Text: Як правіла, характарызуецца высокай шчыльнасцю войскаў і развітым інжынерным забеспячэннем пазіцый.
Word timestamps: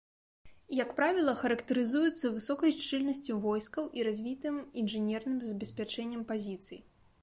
Як 0.83 0.89
правіла, 0.99 1.35
характарызуецца 1.41 2.33
высокай 2.39 2.75
шчыльнасцю 2.79 3.39
войскаў 3.47 3.83
і 4.01 4.09
развітым 4.11 4.55
інжынерным 4.85 5.37
забеспячэннем 5.53 6.31
пазіцый. 6.35 6.79